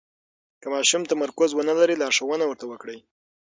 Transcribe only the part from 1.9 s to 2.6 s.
لارښوونه